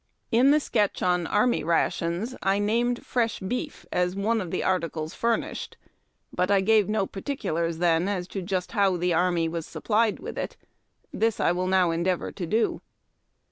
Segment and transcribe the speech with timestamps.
[0.31, 5.13] In the sketch on Army Rations I named fresh beef as one of the articles
[5.13, 5.77] furnished,
[6.33, 10.57] but I gave no particulars as to just how the army was supplied with it.
[11.13, 12.81] This I will now en deavor to do.